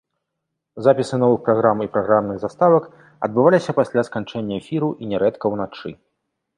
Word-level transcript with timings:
Запісы 0.85 1.19
новых 1.23 1.39
праграм 1.49 1.77
і 1.85 1.87
праграмных 1.99 2.37
заставак 2.45 2.83
адбываліся 3.29 3.79
пасля 3.83 4.01
сканчэння 4.11 4.53
эфіру 4.61 4.95
і 5.01 5.15
нярэдка 5.15 5.45
ўначы. 5.57 5.89